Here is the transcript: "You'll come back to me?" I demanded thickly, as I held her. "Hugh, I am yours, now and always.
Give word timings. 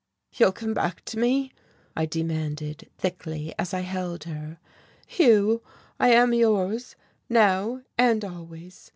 "You'll 0.33 0.51
come 0.51 0.73
back 0.73 1.05
to 1.05 1.19
me?" 1.19 1.51
I 1.95 2.07
demanded 2.07 2.89
thickly, 2.97 3.53
as 3.59 3.71
I 3.71 3.81
held 3.81 4.23
her. 4.23 4.57
"Hugh, 5.05 5.61
I 5.99 6.09
am 6.09 6.33
yours, 6.33 6.95
now 7.29 7.83
and 7.99 8.25
always. 8.25 8.89